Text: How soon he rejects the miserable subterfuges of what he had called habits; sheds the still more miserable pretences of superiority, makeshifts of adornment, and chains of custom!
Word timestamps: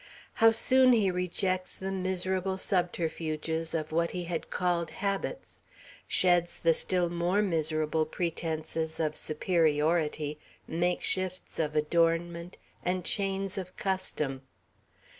How 0.33 0.49
soon 0.49 0.93
he 0.93 1.11
rejects 1.11 1.77
the 1.77 1.91
miserable 1.91 2.57
subterfuges 2.57 3.75
of 3.75 3.91
what 3.91 4.09
he 4.09 4.23
had 4.23 4.49
called 4.49 4.89
habits; 4.89 5.61
sheds 6.07 6.57
the 6.57 6.73
still 6.73 7.07
more 7.07 7.43
miserable 7.43 8.07
pretences 8.07 8.99
of 8.99 9.15
superiority, 9.15 10.39
makeshifts 10.67 11.59
of 11.59 11.75
adornment, 11.75 12.57
and 12.83 13.05
chains 13.05 13.59
of 13.59 13.77
custom! 13.77 14.41